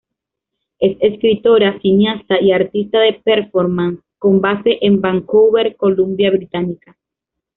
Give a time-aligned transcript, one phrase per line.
[0.79, 6.97] Es escritora, cineasta y artista de performance con base en Vancouver, Columbia Británica.